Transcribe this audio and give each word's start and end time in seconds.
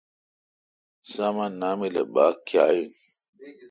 سامان 1.11 1.51
نامل 1.61 1.93
اؘ 2.01 2.05
باگ 2.13 2.35
کیااین۔ 2.47 2.89